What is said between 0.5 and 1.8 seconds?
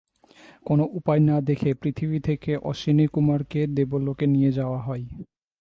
কোনো উপায় না দেখে